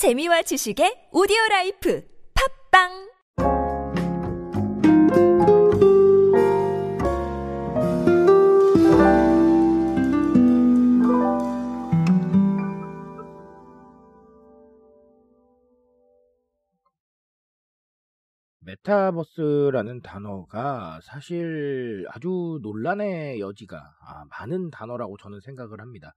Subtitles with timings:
[0.00, 2.02] 재미와 지식의 오디오 life
[2.72, 2.88] 팟빵
[18.60, 26.14] 메타버스라는 단어가 사실 아주 논란의 여지가 아, 많은 단어라고 저는 생각을 합니다.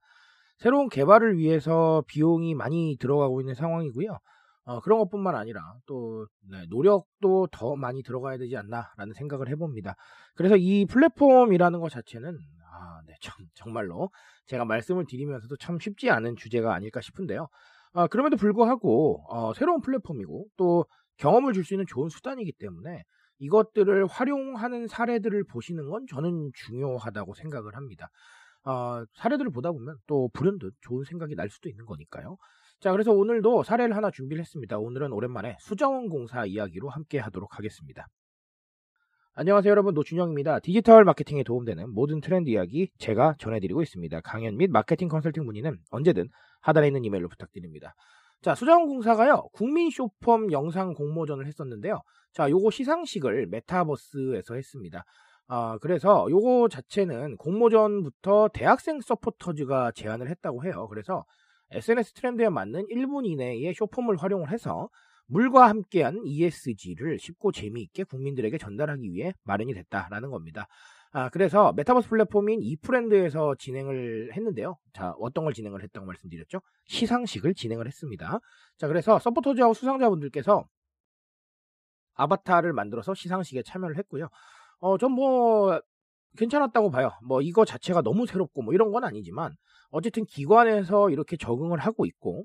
[0.58, 4.18] 새로운 개발을 위해서 비용이 많이 들어가고 있는 상황이고요.
[4.66, 9.94] 어, 그런 것뿐만 아니라 또 네, 노력도 더 많이 들어가야 되지 않나라는 생각을 해봅니다.
[10.34, 12.38] 그래서 이 플랫폼이라는 것 자체는
[12.72, 14.10] 아, 네, 참, 정말로
[14.46, 17.48] 제가 말씀을 드리면서도 참 쉽지 않은 주제가 아닐까 싶은데요.
[17.92, 20.86] 아, 그럼에도 불구하고 어, 새로운 플랫폼이고 또
[21.18, 23.04] 경험을 줄 수 있는 좋은 수단이기 때문에
[23.38, 28.08] 이것들을 활용하는 사례들을 보시는 건 저는 중요하다고 생각을 합니다.
[28.64, 32.36] 어, 사례들을 보다 보면 또 불현듯 좋은 생각이 날 수도 있는 거니까요.
[32.80, 34.78] 자, 그래서 오늘도 사례를 하나 준비를 했습니다.
[34.78, 38.06] 오늘은 오랜만에 수자원 공사 이야기로 함께 하도록 하겠습니다.
[39.36, 40.60] 안녕하세요 여러분 노준영입니다.
[40.60, 44.20] 디지털 마케팅에 도움되는 모든 트렌드 이야기 제가 전해드리고 있습니다.
[44.20, 46.28] 강연 및 마케팅 컨설팅 문의는 언제든
[46.60, 47.94] 하단에 있는 이메일로 부탁드립니다.
[48.42, 52.02] 자, 수자원공사가요, 국민 쇼폼 영상 공모전을 했었는데요.
[52.32, 55.04] 자, 요거 시상식을 메타버스에서 했습니다.
[55.46, 60.86] 아, 그래서 요거 자체는 공모전부터 대학생 서포터즈가 제안을 했다고 해요.
[60.88, 61.24] 그래서
[61.70, 64.88] SNS 트렌드에 맞는 1분 이내의 쇼폼을 활용을 해서
[65.26, 70.66] 물과 함께한 ESG를 쉽고 재미있게 국민들에게 전달하기 위해 마련이 됐다라는 겁니다.
[71.12, 74.76] 아, 그래서 메타버스 플랫폼인 이프랜드에서 진행을 했는데요.
[74.92, 76.60] 자, 어떤 걸 진행을 했다고 말씀드렸죠?
[76.86, 78.40] 시상식을 진행을 했습니다.
[78.78, 80.64] 자, 그래서 서포터즈하고 수상자분들께서
[82.14, 84.28] 아바타를 만들어서 시상식에 참여를 했고요.
[84.80, 85.80] 어, 전 뭐,
[86.38, 87.10] 괜찮았다고 봐요.
[87.26, 89.54] 뭐, 이거 자체가 너무 새롭고 뭐 이런 건 아니지만,
[89.90, 92.44] 어쨌든 기관에서 이렇게 적응을 하고 있고,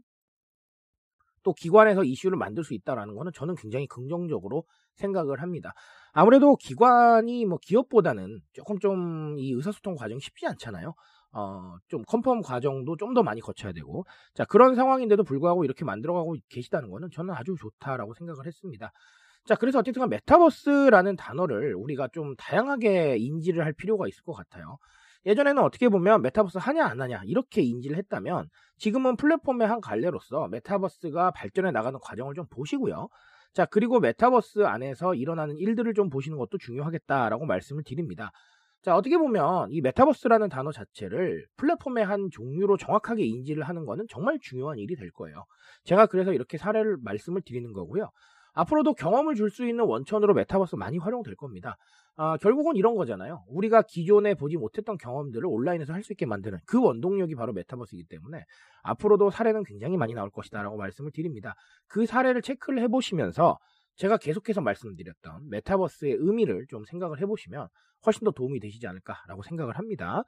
[1.44, 5.74] 또 기관에서 이슈를 만들 수 있다라는 거는 저는 굉장히 긍정적으로 생각을 합니다.
[6.12, 10.94] 아무래도 기관이 뭐 기업보다는 조금 좀 이 의사소통 과정이 쉽지 않잖아요.
[11.32, 14.06] 어, 좀 컨펌 과정도 좀 더 많이 거쳐야 되고.
[14.34, 18.92] 자, 그런 상황인데도 불구하고 이렇게 만들어가고 계시다는 거는 저는 아주 좋다라고 생각을 했습니다.
[19.46, 24.78] 자, 그래서 어쨌든 메타버스라는 단어를 우리가 좀 다양하게 인지를 할 필요가 있을 것 같아요.
[25.26, 31.32] 예전에는 어떻게 보면 메타버스 하냐 안 하냐 이렇게 인지를 했다면 지금은 플랫폼의 한 갈래로서 메타버스가
[31.32, 33.10] 발전해 나가는 과정을 좀 보시고요.
[33.54, 38.32] 자, 그리고 메타버스 안에서 일어나는 일들을 좀 보시는 것도 중요하겠다라고 말씀을 드립니다.
[38.82, 44.38] 자, 어떻게 보면 이 메타버스라는 단어 자체를 플랫폼의 한 종류로 정확하게 인지를 하는 거는 정말
[44.42, 45.44] 중요한 일이 될 거예요.
[45.84, 48.10] 제가 그래서 이렇게 사례를 말씀을 드리는 거고요.
[48.60, 51.76] 앞으로도 경험을 줄 수 있는 원천으로 메타버스 많이 활용될 겁니다.
[52.16, 53.44] 아, 결국은 이런 거잖아요.
[53.48, 58.44] 우리가 기존에 보지 못했던 경험들을 온라인에서 할 수 있게 만드는 그 원동력이 바로 메타버스이기 때문에
[58.84, 61.56] 앞으로도 사례는 굉장히 많이 나올 것이다라고 말씀을 드립니다.
[61.88, 63.58] 그 사례를 체크를 해보시면서
[63.96, 67.68] 제가 계속해서 말씀드렸던 메타버스의 의미를 좀 생각을 해보시면
[68.06, 70.24] 훨씬 더 도움이 되시지 않을까라고 생각을 합니다.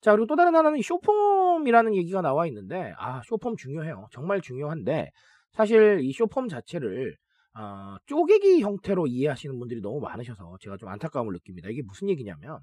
[0.00, 4.06] 자, 그리고 또 다른 하나는 short-form이라는 얘기가 나와 있는데, 아, 쇼폼 중요해요.
[4.12, 5.10] 정말 중요한데,
[5.52, 7.16] 사실 이 쇼폼 자체를
[7.58, 11.68] 어, 쪼개기 형태로 이해하시는 분들이 너무 많으셔서 제가 좀 안타까움을 느낍니다.
[11.70, 12.60] 이게 무슨 얘기냐면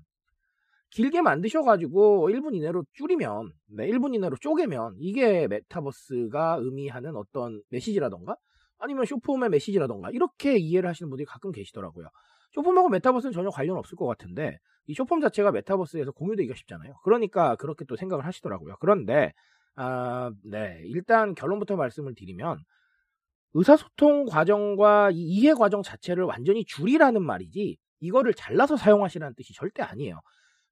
[0.92, 8.36] 길게 만드셔가지고 1분 이내로 줄이면 네, 1분 이내로 쪼개면 이게 메타버스가 의미하는 어떤 메시지라던가
[8.78, 12.08] 아니면 쇼폼의 메시지라던가 이렇게 이해를 하시는 분들이 가끔 계시더라고요.
[12.52, 16.94] 쇼폼하고 메타버스는 전혀 관련 없을 것 같은데 이 쇼폼 자체가 메타버스에서 공유되기가 쉽잖아요.
[17.04, 18.76] 그러니까 그렇게 또 생각을 하시더라고요.
[18.80, 19.34] 그런데
[19.76, 22.60] 아, 네 일단 결론부터 말씀을 드리면
[23.54, 30.20] 의사소통 과정과 이해 과정 자체를 완전히 줄이라는 말이지 이거를 잘라서 사용하시라는 뜻이 절대 아니에요.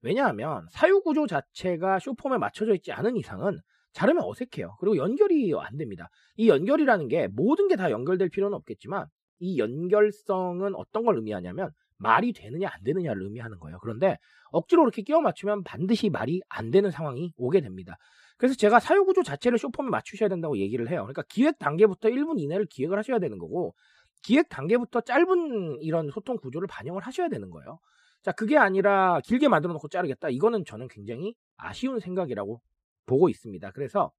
[0.02, 3.60] 왜냐하면 사유 구조 자체가 쇼폼에 맞춰져 있지 않은 이상은
[3.94, 4.78] 자르면 어색해요.
[4.80, 6.10] 그리고 연결이 안 됩니다.
[6.38, 9.06] 이 연결이라는 게 모든 게 다 연결될 필요는 없겠지만
[9.40, 13.78] 이 연결성은 어떤 걸 의미하냐면 말이 되느냐 안 되느냐를 의미하는 거예요.
[13.82, 14.18] 그런데
[14.52, 17.98] 억지로 이렇게 끼워 맞추면 반드시 말이 안 되는 상황이 오게 됩니다.
[18.42, 21.02] 그래서 제가 사유 구조 자체를 쇼폼에 맞추셔야 된다고 얘기를 해요.
[21.04, 23.76] 그러니까 기획 단계부터 1분 이내를 기획을 하셔야 되는 거고
[24.24, 27.80] 기획 단계부터 짧은 이런 소통 구조를 반영을 하셔야 되는 거예요.
[28.24, 30.30] 자, 그게 아니라 길게 만들어 놓고 자르겠다.
[30.30, 32.62] 이거는 저는 굉장히 아쉬운 생각이라고
[33.06, 33.72] 보고 있습니다.
[33.72, 34.12] 그래서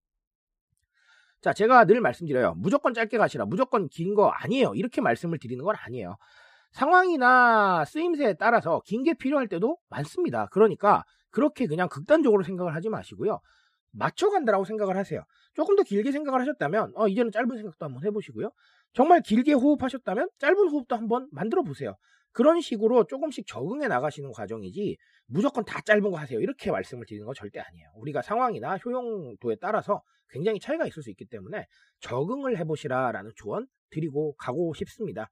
[1.40, 2.54] 자, 제가 늘 말씀드려요.
[2.56, 3.44] 무조건 짧게 가시라.
[3.46, 4.74] 무조건 긴 거 아니에요.
[4.74, 6.16] 이렇게 말씀을 드리는 건 아니에요.
[6.72, 10.46] 상황이나 쓰임새에 따라서 긴 게 필요할 때도 많습니다.
[10.52, 13.40] 그러니까 그렇게 그냥 극단적으로 생각을 하지 마시고요.
[13.92, 15.22] 맞춰간다라고 생각을 하세요.
[15.54, 18.50] 조금 더 길게 생각을 하셨다면 어, 이제는 짧은 생각도 한번 해보시고요.
[18.92, 21.96] 정말 길게 호흡하셨다면 짧은 호흡도 한번 만들어 보세요.
[22.32, 24.96] 그런 식으로 조금씩 적응해 나가시는 과정이지
[25.26, 26.40] 무조건 다 짧은 거 하세요.
[26.40, 27.90] 이렇게 말씀을 드리는 건 절대 아니에요.
[27.96, 31.66] 우리가 상황이나 효용도에 따라서 굉장히 차이가 있을 수 있기 때문에
[32.00, 35.28] 적응을 해보시라라는 조언 드리고 가고 싶습니다.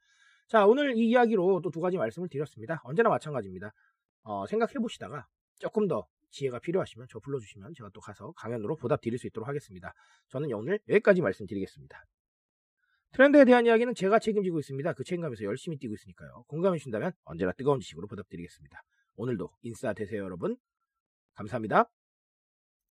[0.49, 2.83] 자, 오늘 이 이야기로 또 두 가지 말씀을 드렸습니다.
[2.85, 3.73] 언제나 마찬가지입니다.
[4.25, 5.27] 어, 생각해 보시다가
[5.59, 9.95] 조금 더 지혜가 필요하시면 저 불러주시면 제가 또 가서 강연으로 보답 드릴 수 있도록 하겠습니다.
[10.29, 12.05] 저는 오늘 여기까지 말씀드리겠습니다.
[13.13, 14.93] 트렌드에 대한 이야기는 제가 책임지고 있습니다.
[14.93, 16.45] 그 책임감에서 열심히 뛰고 있으니까요.
[16.47, 18.83] 공감해 주신다면 언제나 뜨거운 지식으로 보답드리겠습니다.
[19.17, 20.57] 오늘도 인싸 되세요, 여러분.
[21.35, 21.91] 감사합니다.